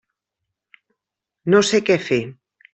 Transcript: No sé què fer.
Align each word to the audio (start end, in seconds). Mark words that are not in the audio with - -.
No 1.55 1.63
sé 1.71 1.83
què 1.91 2.01
fer. 2.09 2.23